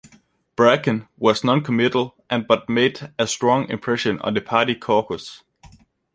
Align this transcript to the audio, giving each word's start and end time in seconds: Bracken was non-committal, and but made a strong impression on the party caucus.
Bracken 0.55 1.07
was 1.15 1.43
non-committal, 1.43 2.15
and 2.27 2.47
but 2.47 2.67
made 2.67 3.13
a 3.19 3.27
strong 3.27 3.69
impression 3.69 4.17
on 4.21 4.33
the 4.33 4.41
party 4.41 4.73
caucus. 4.73 5.43